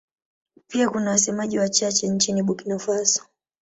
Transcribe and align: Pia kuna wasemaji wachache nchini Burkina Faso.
Pia 0.67 0.89
kuna 0.89 1.11
wasemaji 1.11 1.59
wachache 1.59 2.07
nchini 2.07 2.43
Burkina 2.43 2.79
Faso. 2.79 3.23